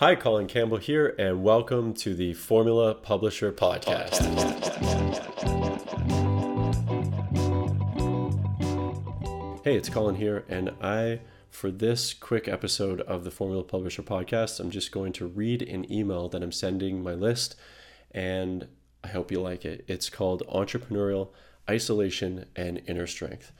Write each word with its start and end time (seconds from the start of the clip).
Hi, 0.00 0.14
Colin 0.14 0.46
Campbell 0.46 0.78
here, 0.78 1.14
and 1.18 1.42
welcome 1.42 1.92
to 1.92 2.14
the 2.14 2.32
Formula 2.32 2.94
Publisher 2.94 3.52
Podcast. 3.52 4.22
Hey, 9.62 9.76
it's 9.76 9.90
Colin 9.90 10.14
here, 10.14 10.46
and 10.48 10.70
I, 10.80 11.20
for 11.50 11.70
this 11.70 12.14
quick 12.14 12.48
episode 12.48 13.02
of 13.02 13.24
the 13.24 13.30
Formula 13.30 13.62
Publisher 13.62 14.02
Podcast, 14.02 14.58
I'm 14.58 14.70
just 14.70 14.90
going 14.90 15.12
to 15.12 15.26
read 15.26 15.60
an 15.60 15.92
email 15.92 16.30
that 16.30 16.42
I'm 16.42 16.50
sending 16.50 17.02
my 17.02 17.12
list, 17.12 17.56
and 18.10 18.68
I 19.04 19.08
hope 19.08 19.30
you 19.30 19.42
like 19.42 19.66
it. 19.66 19.84
It's 19.86 20.08
called 20.08 20.42
Entrepreneurial 20.48 21.28
Isolation 21.68 22.46
and 22.56 22.80
Inner 22.86 23.06
Strength. 23.06 23.52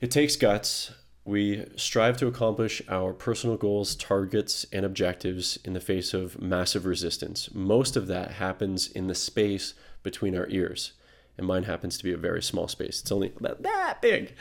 It 0.00 0.10
takes 0.10 0.34
guts, 0.34 0.90
we 1.26 1.66
strive 1.74 2.16
to 2.18 2.28
accomplish 2.28 2.80
our 2.88 3.12
personal 3.12 3.56
goals, 3.56 3.96
targets, 3.96 4.64
and 4.72 4.86
objectives 4.86 5.58
in 5.64 5.72
the 5.72 5.80
face 5.80 6.14
of 6.14 6.40
massive 6.40 6.86
resistance. 6.86 7.52
Most 7.52 7.96
of 7.96 8.06
that 8.06 8.32
happens 8.32 8.88
in 8.88 9.08
the 9.08 9.14
space 9.14 9.74
between 10.04 10.36
our 10.36 10.48
ears, 10.48 10.92
and 11.36 11.44
mine 11.44 11.64
happens 11.64 11.98
to 11.98 12.04
be 12.04 12.12
a 12.12 12.16
very 12.16 12.40
small 12.40 12.68
space. 12.68 13.00
It's 13.00 13.10
only 13.10 13.32
about 13.36 13.62
that 13.64 14.00
big. 14.00 14.34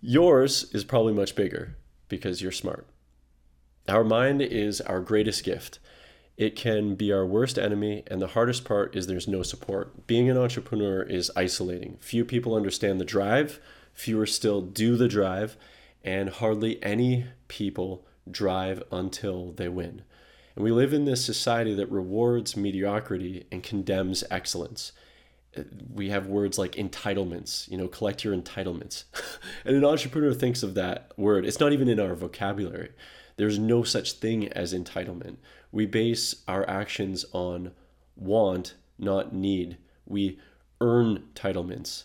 Yours 0.00 0.70
is 0.72 0.84
probably 0.84 1.12
much 1.12 1.34
bigger 1.34 1.76
because 2.08 2.40
you're 2.40 2.52
smart. 2.52 2.86
Our 3.88 4.04
mind 4.04 4.42
is 4.42 4.80
our 4.80 5.00
greatest 5.00 5.42
gift. 5.42 5.80
It 6.36 6.54
can 6.54 6.94
be 6.94 7.12
our 7.12 7.26
worst 7.26 7.58
enemy, 7.58 8.04
and 8.06 8.22
the 8.22 8.28
hardest 8.28 8.64
part 8.64 8.94
is 8.94 9.08
there's 9.08 9.26
no 9.26 9.42
support. 9.42 10.06
Being 10.06 10.30
an 10.30 10.38
entrepreneur 10.38 11.02
is 11.02 11.32
isolating. 11.34 11.96
Few 11.98 12.24
people 12.24 12.54
understand 12.54 13.00
the 13.00 13.04
drive, 13.04 13.58
fewer 13.92 14.26
still 14.26 14.60
do 14.60 14.96
the 14.96 15.08
drive 15.08 15.56
and 16.06 16.30
hardly 16.30 16.82
any 16.84 17.26
people 17.48 18.06
drive 18.30 18.82
until 18.92 19.50
they 19.52 19.68
win. 19.68 20.02
And 20.54 20.64
we 20.64 20.70
live 20.70 20.94
in 20.94 21.04
this 21.04 21.24
society 21.24 21.74
that 21.74 21.90
rewards 21.90 22.56
mediocrity 22.56 23.46
and 23.50 23.62
condemns 23.62 24.24
excellence. 24.30 24.92
We 25.92 26.10
have 26.10 26.26
words 26.26 26.58
like 26.58 26.72
entitlements, 26.72 27.68
you 27.68 27.76
know, 27.76 27.88
collect 27.88 28.24
your 28.24 28.36
entitlements. 28.36 29.04
and 29.64 29.76
an 29.76 29.84
entrepreneur 29.84 30.32
thinks 30.32 30.62
of 30.62 30.74
that 30.74 31.12
word. 31.16 31.44
It's 31.44 31.60
not 31.60 31.72
even 31.72 31.88
in 31.88 31.98
our 31.98 32.14
vocabulary. 32.14 32.90
There's 33.36 33.58
no 33.58 33.82
such 33.82 34.12
thing 34.12 34.48
as 34.48 34.72
entitlement. 34.72 35.36
We 35.72 35.86
base 35.86 36.36
our 36.46 36.68
actions 36.68 37.24
on 37.32 37.72
want, 38.14 38.74
not 38.98 39.34
need. 39.34 39.76
We 40.06 40.38
earn 40.80 41.24
entitlements. 41.34 42.04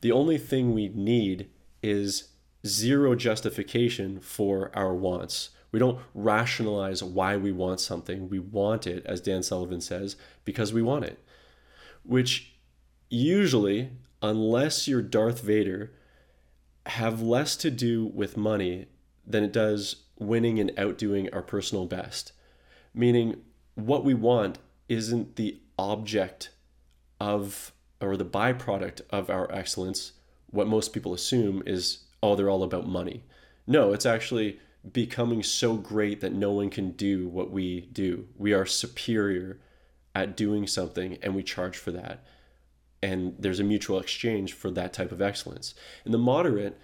The 0.00 0.12
only 0.12 0.38
thing 0.38 0.72
we 0.72 0.88
need 0.88 1.50
is 1.82 2.29
zero 2.66 3.14
justification 3.14 4.20
for 4.20 4.70
our 4.74 4.94
wants. 4.94 5.50
We 5.72 5.78
don't 5.78 6.00
rationalize 6.14 7.02
why 7.02 7.36
we 7.36 7.52
want 7.52 7.80
something. 7.80 8.28
We 8.28 8.38
want 8.38 8.86
it, 8.86 9.04
as 9.06 9.20
Dan 9.20 9.42
Sullivan 9.42 9.80
says, 9.80 10.16
because 10.44 10.72
we 10.72 10.82
want 10.82 11.04
it. 11.04 11.22
Which 12.02 12.54
usually, 13.08 13.90
unless 14.20 14.88
you're 14.88 15.02
Darth 15.02 15.40
Vader, 15.40 15.92
have 16.86 17.22
less 17.22 17.56
to 17.56 17.70
do 17.70 18.06
with 18.06 18.36
money 18.36 18.86
than 19.26 19.44
it 19.44 19.52
does 19.52 20.04
winning 20.18 20.58
and 20.58 20.72
outdoing 20.76 21.32
our 21.32 21.42
personal 21.42 21.86
best. 21.86 22.32
Meaning, 22.92 23.42
what 23.74 24.04
we 24.04 24.14
want 24.14 24.58
isn't 24.88 25.36
the 25.36 25.60
object 25.78 26.50
of 27.20 27.72
or 28.00 28.16
the 28.16 28.24
byproduct 28.24 29.02
of 29.10 29.30
our 29.30 29.50
excellence. 29.52 30.12
What 30.46 30.66
most 30.66 30.92
people 30.92 31.14
assume 31.14 31.62
is 31.66 32.04
oh, 32.22 32.34
they're 32.34 32.50
all 32.50 32.62
about 32.62 32.86
money. 32.86 33.24
No, 33.66 33.92
it's 33.92 34.06
actually 34.06 34.58
becoming 34.92 35.42
so 35.42 35.76
great 35.76 36.20
that 36.20 36.32
no 36.32 36.52
one 36.52 36.70
can 36.70 36.92
do 36.92 37.28
what 37.28 37.50
we 37.50 37.82
do. 37.92 38.28
We 38.36 38.52
are 38.52 38.66
superior 38.66 39.60
at 40.14 40.36
doing 40.36 40.66
something 40.66 41.18
and 41.22 41.34
we 41.34 41.42
charge 41.42 41.76
for 41.76 41.92
that. 41.92 42.24
And 43.02 43.34
there's 43.38 43.60
a 43.60 43.64
mutual 43.64 43.98
exchange 43.98 44.52
for 44.52 44.70
that 44.72 44.92
type 44.92 45.12
of 45.12 45.22
excellence. 45.22 45.74
And 46.04 46.12
the 46.12 46.18
moderate 46.18 46.78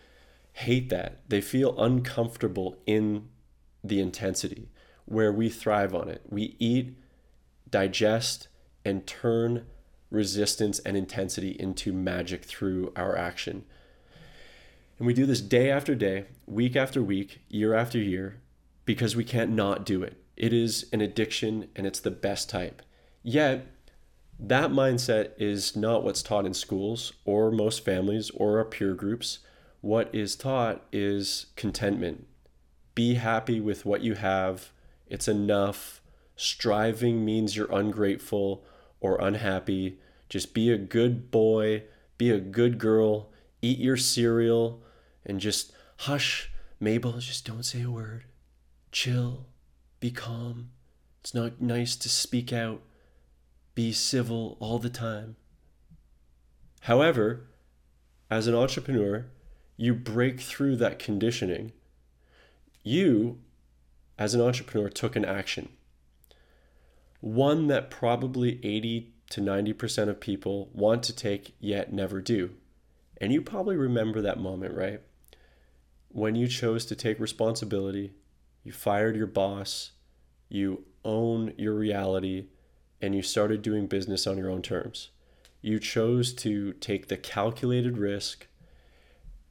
hate 0.52 0.88
that. 0.88 1.20
They 1.28 1.41
feel 1.41 1.78
uncomfortable 1.78 2.78
in 2.86 3.28
the 3.84 4.00
intensity 4.00 4.70
where 5.04 5.32
we 5.32 5.48
thrive 5.48 5.94
on 5.94 6.08
it. 6.08 6.22
We 6.28 6.56
eat, 6.58 6.96
digest, 7.69 8.48
and 8.84 9.06
turn 9.06 9.66
resistance 10.10 10.78
and 10.80 10.96
intensity 10.96 11.50
into 11.50 11.92
magic 11.92 12.44
through 12.44 12.92
our 12.96 13.16
action. 13.16 13.64
And 14.98 15.06
we 15.06 15.14
do 15.14 15.26
this 15.26 15.40
day 15.40 15.70
after 15.70 15.94
day, 15.94 16.26
week 16.46 16.74
after 16.74 17.02
week, 17.02 17.40
year 17.48 17.74
after 17.74 17.98
year, 17.98 18.40
because 18.84 19.14
we 19.14 19.24
can't 19.24 19.50
not 19.50 19.84
do 19.84 20.02
it. 20.02 20.16
It 20.36 20.52
is 20.52 20.86
an 20.92 21.00
addiction 21.00 21.68
and 21.76 21.86
it's 21.86 22.00
the 22.00 22.10
best 22.10 22.48
type. 22.48 22.82
Yet, 23.22 23.66
that 24.38 24.70
mindset 24.70 25.30
is 25.38 25.76
not 25.76 26.02
what's 26.02 26.22
taught 26.22 26.46
in 26.46 26.54
schools 26.54 27.14
or 27.24 27.50
most 27.50 27.84
families 27.84 28.30
or 28.30 28.58
our 28.58 28.64
peer 28.64 28.94
groups. 28.94 29.40
What 29.80 30.14
is 30.14 30.36
taught 30.36 30.82
is 30.92 31.46
contentment. 31.56 32.26
Be 32.94 33.14
happy 33.14 33.60
with 33.60 33.84
what 33.84 34.02
you 34.02 34.14
have, 34.14 34.72
it's 35.08 35.28
enough. 35.28 36.00
Striving 36.36 37.24
means 37.24 37.56
you're 37.56 37.72
ungrateful 37.72 38.64
or 39.00 39.20
unhappy. 39.20 39.98
Just 40.28 40.52
be 40.52 40.70
a 40.70 40.78
good 40.78 41.30
boy, 41.30 41.84
be 42.18 42.30
a 42.30 42.40
good 42.40 42.78
girl, 42.78 43.30
eat 43.62 43.78
your 43.78 43.96
cereal, 43.96 44.82
and 45.26 45.41
just 45.41 45.72
hush, 45.98 46.50
Mabel, 46.81 47.19
just 47.19 47.47
don't 47.47 47.64
say 47.64 47.82
a 47.82 47.91
word. 47.91 48.25
Chill, 48.92 49.47
be 50.00 50.10
calm. 50.10 50.70
It's 51.20 51.34
not 51.34 51.60
nice 51.60 51.97
to 51.97 52.09
speak 52.09 52.53
out. 52.53 52.81
Be 53.75 53.92
civil 53.92 54.56
all 54.60 54.78
the 54.78 54.88
time. 54.88 55.37
However, 56.82 57.48
as 58.31 58.47
an 58.47 58.54
entrepreneur, 58.54 59.26
you 59.76 59.92
break 59.94 60.41
through 60.41 60.76
that 60.76 60.98
conditioning. 60.98 61.72
You, 62.82 63.41
as 64.19 64.34
an 64.34 64.41
entrepreneur, 64.41 64.88
took 64.88 65.16
an 65.16 65.25
action. 65.25 65.69
One 67.20 67.66
that 67.66 67.91
probably 67.91 68.64
80 68.64 69.12
to 69.31 69.41
90% 69.41 70.08
of 70.08 70.20
people 70.20 70.70
want 70.72 71.03
to 71.03 71.12
take 71.14 71.54
yet 71.58 71.93
never 71.93 72.20
do. 72.20 72.50
And 73.20 73.32
you 73.32 73.43
probably 73.43 73.76
remember 73.76 74.20
that 74.22 74.38
moment, 74.38 74.75
right? 74.75 75.00
When 76.09 76.34
you 76.34 76.49
chose 76.49 76.84
to 76.87 76.97
take 76.97 77.21
responsibility, 77.21 78.12
you 78.65 78.72
fired 78.72 79.17
your 79.17 79.27
boss, 79.27 79.93
you 80.49 80.84
own 81.05 81.53
your 81.56 81.75
reality, 81.75 82.47
and 83.00 83.15
you 83.15 83.22
started 83.22 83.62
doing 83.62 83.87
business 83.87 84.27
on 84.27 84.39
your 84.39 84.50
own 84.50 84.62
terms. 84.62 85.11
You 85.61 85.78
chose 85.78 86.33
to 86.34 86.72
take 86.75 87.09
the 87.09 87.17
calculated 87.17 87.99
risk 87.99 88.47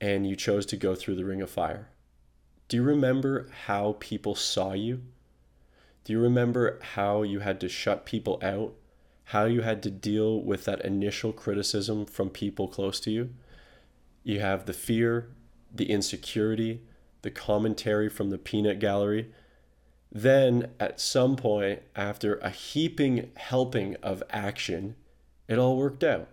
and 0.02 0.28
you 0.28 0.36
chose 0.36 0.66
to 0.68 0.78
go 0.78 0.96
through 0.96 1.16
the 1.16 1.26
ring 1.26 1.42
of 1.42 1.50
fire. 1.50 1.90
Do 2.68 2.78
you 2.78 2.84
remember 2.84 3.50
how 3.66 3.98
people 4.00 4.36
saw 4.36 4.74
you? 4.74 5.02
Do 6.04 6.14
you 6.14 6.20
remember 6.20 6.80
how 6.82 7.24
you 7.24 7.40
had 7.40 7.60
to 7.62 7.70
shut 7.70 8.06
people 8.06 8.40
out? 8.42 8.74
How 9.30 9.46
you 9.46 9.62
had 9.62 9.82
to 9.84 9.92
deal 9.92 10.42
with 10.42 10.66
that 10.66 10.84
initial 10.86 11.32
criticism 11.32 12.06
from 12.06 12.30
people 12.30 12.68
close 12.68 13.00
to 13.02 13.12
you? 13.12 13.32
You 14.24 14.40
have 14.40 14.66
the 14.66 14.74
fear, 14.74 15.30
the 15.78 15.90
insecurity, 15.90 16.81
the 17.22 17.31
commentary 17.31 18.09
from 18.09 18.30
the 18.30 18.38
peanut 18.38 18.80
gallery. 18.80 19.31
Then, 20.12 20.72
at 20.80 21.00
some 21.00 21.36
point, 21.36 21.81
after 21.96 22.38
a 22.38 22.50
heaping 22.50 23.31
helping 23.36 23.96
of 24.02 24.24
action, 24.30 24.96
it 25.47 25.58
all 25.58 25.78
worked 25.78 26.03
out. 26.03 26.30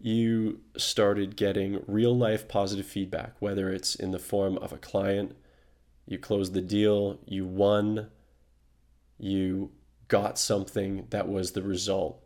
You 0.00 0.60
started 0.76 1.36
getting 1.36 1.82
real 1.86 2.16
life 2.16 2.48
positive 2.48 2.86
feedback, 2.86 3.34
whether 3.38 3.70
it's 3.70 3.94
in 3.94 4.12
the 4.12 4.18
form 4.18 4.56
of 4.58 4.72
a 4.72 4.78
client, 4.78 5.36
you 6.06 6.18
closed 6.18 6.54
the 6.54 6.62
deal, 6.62 7.18
you 7.26 7.44
won, 7.44 8.08
you 9.18 9.70
got 10.08 10.38
something 10.38 11.06
that 11.10 11.28
was 11.28 11.52
the 11.52 11.62
result, 11.62 12.22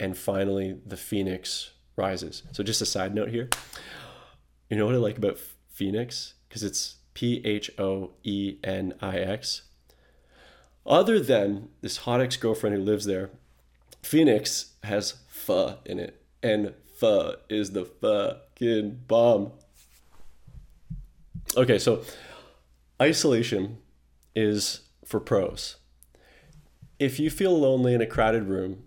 and 0.00 0.16
finally 0.16 0.78
the 0.86 0.96
phoenix 0.96 1.72
rises. 1.96 2.42
So, 2.52 2.62
just 2.62 2.80
a 2.80 2.86
side 2.86 3.14
note 3.14 3.28
here 3.28 3.50
you 4.70 4.76
know 4.76 4.86
what 4.86 4.94
I 4.94 4.98
like 4.98 5.18
about 5.18 5.38
Phoenix? 5.70 6.34
Because 6.48 6.62
it's 6.62 6.96
P 7.14 7.42
H 7.44 7.70
O 7.78 8.10
E 8.22 8.56
N 8.64 8.94
I 9.00 9.18
X. 9.18 9.62
Other 10.84 11.20
than 11.20 11.68
this 11.80 11.98
hot 11.98 12.20
ex 12.20 12.36
girlfriend 12.36 12.74
who 12.76 12.82
lives 12.82 13.04
there, 13.04 13.30
Phoenix 14.02 14.72
has 14.82 15.14
pho 15.28 15.78
in 15.84 15.98
it. 15.98 16.22
And 16.42 16.74
pho 16.96 17.36
is 17.48 17.70
the 17.70 17.84
fucking 17.84 19.02
bomb. 19.06 19.52
Okay, 21.56 21.78
so 21.78 22.02
isolation 23.00 23.78
is 24.34 24.80
for 25.04 25.20
pros. 25.20 25.76
If 26.98 27.18
you 27.18 27.30
feel 27.30 27.58
lonely 27.58 27.94
in 27.94 28.00
a 28.00 28.06
crowded 28.06 28.44
room, 28.44 28.84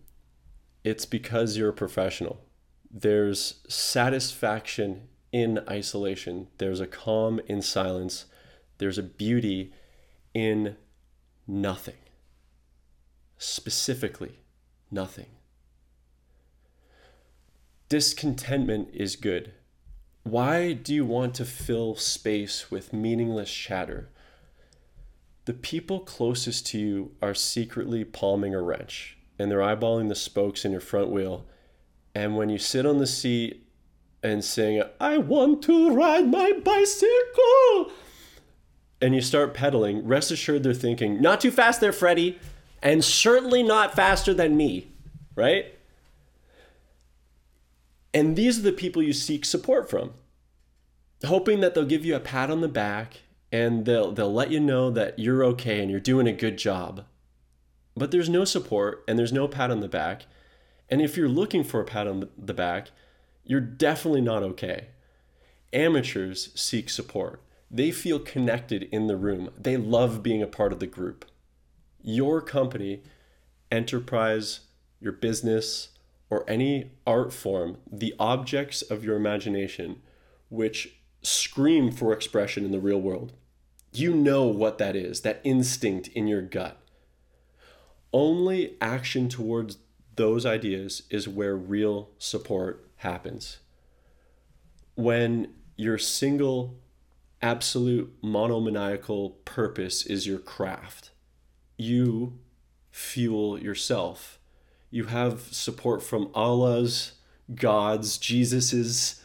it's 0.83 1.05
because 1.05 1.57
you're 1.57 1.69
a 1.69 1.73
professional. 1.73 2.41
There's 2.89 3.61
satisfaction 3.67 5.07
in 5.35 5.59
isolation. 5.69 6.47
There's 6.59 6.79
a 6.79 6.87
calm 6.87 7.41
in 7.45 7.61
silence. 7.61 8.23
There's 8.77 8.97
a 8.97 9.03
beauty 9.03 9.73
in 10.33 10.77
nothing. 11.45 11.97
Specifically, 13.37 14.39
nothing. 14.89 15.25
Discontentment 17.89 18.87
is 18.93 19.17
good. 19.17 19.51
Why 20.23 20.71
do 20.71 20.93
you 20.93 21.03
want 21.03 21.35
to 21.35 21.43
fill 21.43 21.97
space 21.97 22.71
with 22.71 22.93
meaningless 22.93 23.51
chatter? 23.51 24.07
The 25.43 25.53
people 25.53 25.99
closest 25.99 26.65
to 26.67 26.79
you 26.79 27.11
are 27.21 27.33
secretly 27.33 28.05
palming 28.05 28.55
a 28.55 28.61
wrench 28.61 29.17
and 29.37 29.51
they're 29.51 29.59
eyeballing 29.59 30.07
the 30.07 30.15
spokes 30.15 30.63
in 30.63 30.71
your 30.71 30.79
front 30.79 31.09
wheel. 31.09 31.45
And 32.15 32.37
when 32.37 32.47
you 32.47 32.57
sit 32.57 32.85
on 32.85 32.99
the 32.99 33.05
seat 33.05 33.64
and 34.25 34.43
sing, 34.43 34.81
I 34.99 35.17
want 35.19 35.61
to 35.63 35.93
ride 35.93 36.29
my 36.29 36.51
bicycle, 36.51 37.91
and 38.99 39.13
you 39.13 39.21
start 39.21 39.53
pedaling, 39.53 40.05
rest 40.05 40.31
assured 40.31 40.63
they're 40.63 40.73
thinking, 40.73 41.21
not 41.21 41.41
too 41.41 41.51
fast 41.51 41.79
there, 41.79 41.93
Freddie, 41.93 42.39
and 42.81 43.03
certainly 43.03 43.61
not 43.61 43.95
faster 43.95 44.33
than 44.33 44.57
me, 44.57 44.87
right? 45.35 45.77
And 48.13 48.35
these 48.35 48.57
are 48.59 48.63
the 48.63 48.71
people 48.71 49.03
you 49.03 49.13
seek 49.13 49.45
support 49.45 49.89
from, 49.89 50.13
hoping 51.25 51.59
that 51.59 51.75
they'll 51.75 51.85
give 51.85 52.05
you 52.05 52.15
a 52.15 52.19
pat 52.19 52.49
on 52.49 52.61
the 52.61 52.67
back 52.67 53.21
and 53.51 53.85
they'll, 53.85 54.11
they'll 54.11 54.33
let 54.33 54.51
you 54.51 54.59
know 54.59 54.89
that 54.89 55.19
you're 55.19 55.43
okay 55.43 55.81
and 55.81 55.91
you're 55.91 55.99
doing 55.99 56.27
a 56.27 56.33
good 56.33 56.57
job. 56.57 57.05
But 57.95 58.11
there's 58.11 58.29
no 58.29 58.43
support 58.43 59.03
and 59.07 59.19
there's 59.19 59.33
no 59.33 59.47
pat 59.47 59.69
on 59.69 59.81
the 59.81 59.87
back. 59.87 60.25
And 60.89 61.01
if 61.01 61.15
you're 61.15 61.29
looking 61.29 61.63
for 61.63 61.79
a 61.79 61.85
pat 61.85 62.07
on 62.07 62.27
the 62.37 62.53
back, 62.53 62.89
you're 63.45 63.61
definitely 63.61 64.21
not 64.21 64.43
okay. 64.43 64.87
Amateurs 65.71 66.49
seek 66.55 66.89
support. 66.89 67.41
They 67.69 67.91
feel 67.91 68.19
connected 68.19 68.83
in 68.91 69.07
the 69.07 69.17
room. 69.17 69.51
They 69.57 69.77
love 69.77 70.23
being 70.23 70.41
a 70.41 70.47
part 70.47 70.73
of 70.73 70.79
the 70.79 70.87
group. 70.87 71.25
Your 72.01 72.41
company, 72.41 73.03
enterprise, 73.71 74.61
your 74.99 75.11
business, 75.11 75.89
or 76.29 76.43
any 76.49 76.91
art 77.05 77.33
form, 77.33 77.77
the 77.91 78.15
objects 78.19 78.81
of 78.81 79.03
your 79.03 79.15
imagination, 79.15 80.01
which 80.49 80.97
scream 81.21 81.91
for 81.91 82.13
expression 82.13 82.65
in 82.65 82.71
the 82.71 82.79
real 82.79 83.01
world. 83.01 83.33
You 83.91 84.13
know 84.13 84.45
what 84.45 84.77
that 84.79 84.95
is, 84.95 85.21
that 85.21 85.41
instinct 85.43 86.07
in 86.09 86.27
your 86.27 86.41
gut. 86.41 86.81
Only 88.11 88.75
action 88.81 89.29
towards 89.29 89.77
those 90.15 90.45
ideas 90.45 91.03
is 91.09 91.27
where 91.27 91.55
real 91.55 92.09
support 92.17 92.87
happens. 92.97 93.59
When 94.95 95.53
your 95.75 95.97
single, 95.97 96.79
absolute, 97.41 98.15
monomaniacal 98.21 99.31
purpose 99.45 100.05
is 100.05 100.25
your 100.25 100.39
craft, 100.39 101.11
you 101.77 102.39
fuel 102.91 103.59
yourself 103.59 104.39
you 104.95 105.07
have 105.07 105.41
support 105.51 106.01
from 106.01 106.29
Allah's, 106.33 107.11
God's, 107.53 108.17
Jesus's, 108.17 109.21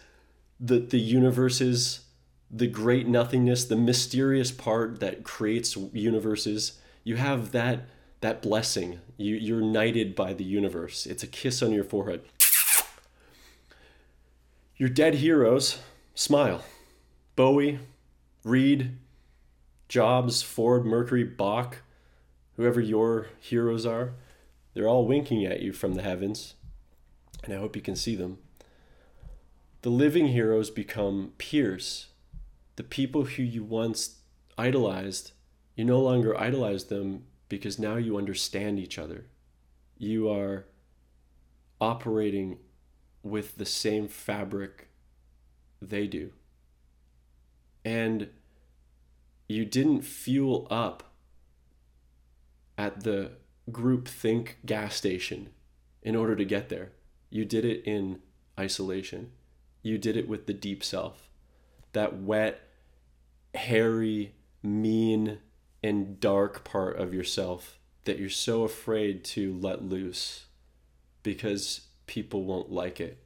the, 0.58 0.80
the 0.80 0.98
universes, 0.98 2.06
the 2.50 2.66
great 2.66 3.06
nothingness, 3.06 3.66
the 3.66 3.76
mysterious 3.76 4.50
part 4.50 4.98
that 4.98 5.22
creates 5.22 5.76
universes. 5.92 6.80
You 7.04 7.14
have 7.18 7.52
that 7.52 7.84
that 8.20 8.42
blessing. 8.42 9.00
You, 9.16 9.36
you're 9.36 9.60
knighted 9.60 10.14
by 10.14 10.34
the 10.34 10.44
universe. 10.44 11.06
It's 11.06 11.22
a 11.22 11.26
kiss 11.26 11.62
on 11.62 11.72
your 11.72 11.84
forehead. 11.84 12.22
Your 14.76 14.88
dead 14.88 15.16
heroes 15.16 15.78
smile. 16.14 16.64
Bowie, 17.36 17.78
Reed, 18.44 18.96
Jobs, 19.88 20.42
Ford, 20.42 20.84
Mercury, 20.84 21.24
Bach, 21.24 21.78
whoever 22.56 22.80
your 22.80 23.28
heroes 23.40 23.86
are, 23.86 24.12
they're 24.74 24.88
all 24.88 25.06
winking 25.06 25.44
at 25.44 25.60
you 25.60 25.72
from 25.72 25.94
the 25.94 26.02
heavens, 26.02 26.54
and 27.42 27.52
I 27.52 27.56
hope 27.56 27.74
you 27.74 27.82
can 27.82 27.96
see 27.96 28.14
them. 28.14 28.38
The 29.82 29.90
living 29.90 30.28
heroes 30.28 30.70
become 30.70 31.32
peers. 31.38 32.08
The 32.76 32.82
people 32.82 33.24
who 33.24 33.42
you 33.42 33.64
once 33.64 34.16
idolized, 34.58 35.32
you 35.74 35.84
no 35.84 36.00
longer 36.00 36.38
idolize 36.38 36.84
them 36.84 37.24
because 37.50 37.78
now 37.78 37.96
you 37.96 38.16
understand 38.16 38.78
each 38.78 38.98
other. 38.98 39.26
You 39.98 40.30
are 40.30 40.64
operating 41.78 42.58
with 43.22 43.58
the 43.58 43.66
same 43.66 44.08
fabric 44.08 44.88
they 45.82 46.06
do. 46.06 46.30
And 47.84 48.30
you 49.48 49.66
didn't 49.66 50.02
fuel 50.02 50.66
up 50.70 51.12
at 52.78 53.02
the 53.02 53.32
group 53.70 54.08
think 54.08 54.58
gas 54.64 54.94
station 54.94 55.50
in 56.02 56.16
order 56.16 56.36
to 56.36 56.44
get 56.44 56.68
there. 56.68 56.92
You 57.30 57.44
did 57.44 57.64
it 57.64 57.82
in 57.84 58.20
isolation. 58.58 59.32
You 59.82 59.98
did 59.98 60.16
it 60.16 60.28
with 60.28 60.46
the 60.46 60.54
deep 60.54 60.84
self. 60.84 61.28
That 61.92 62.20
wet, 62.20 62.60
hairy, 63.54 64.34
mean, 64.62 65.38
and 65.82 66.20
dark 66.20 66.64
part 66.64 66.98
of 66.98 67.14
yourself 67.14 67.78
that 68.04 68.18
you're 68.18 68.28
so 68.28 68.64
afraid 68.64 69.24
to 69.24 69.54
let 69.58 69.84
loose 69.84 70.46
because 71.22 71.82
people 72.06 72.44
won't 72.44 72.70
like 72.70 73.00
it. 73.00 73.18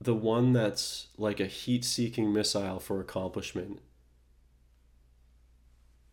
The 0.00 0.14
one 0.14 0.52
that's 0.52 1.08
like 1.16 1.40
a 1.40 1.46
heat 1.46 1.84
seeking 1.84 2.32
missile 2.32 2.78
for 2.78 3.00
accomplishment. 3.00 3.80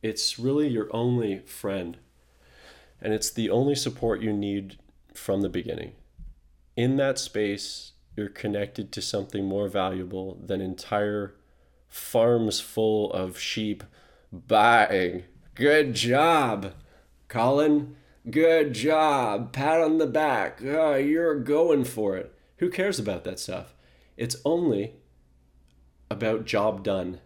It's 0.01 0.39
really 0.39 0.67
your 0.67 0.87
only 0.91 1.39
friend 1.39 1.97
and 3.01 3.13
it's 3.13 3.31
the 3.31 3.49
only 3.49 3.75
support 3.75 4.21
you 4.21 4.31
need 4.31 4.77
from 5.13 5.41
the 5.41 5.49
beginning. 5.49 5.93
In 6.75 6.97
that 6.97 7.17
space, 7.17 7.93
you're 8.15 8.29
connected 8.29 8.91
to 8.91 9.01
something 9.01 9.45
more 9.45 9.67
valuable 9.67 10.39
than 10.45 10.61
entire 10.61 11.35
farms 11.87 12.59
full 12.59 13.11
of 13.11 13.39
sheep 13.39 13.83
buying. 14.31 15.23
Good 15.55 15.93
job, 15.93 16.73
Colin. 17.27 17.95
Good 18.29 18.73
job. 18.73 19.51
Pat 19.51 19.81
on 19.81 19.97
the 19.97 20.07
back. 20.07 20.61
Oh, 20.63 20.95
you're 20.95 21.39
going 21.39 21.83
for 21.83 22.15
it. 22.17 22.33
Who 22.57 22.69
cares 22.69 22.99
about 22.99 23.23
that 23.23 23.39
stuff? 23.39 23.73
It's 24.15 24.35
only 24.45 24.93
about 26.09 26.45
job 26.45 26.83
done 26.83 27.19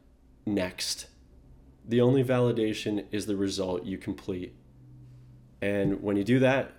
next. 0.45 1.07
The 1.87 2.01
only 2.01 2.23
validation 2.23 3.05
is 3.11 3.25
the 3.25 3.35
result 3.35 3.83
you 3.83 3.97
complete. 3.97 4.55
And 5.61 6.01
when 6.01 6.17
you 6.17 6.23
do 6.23 6.39
that, 6.39 6.71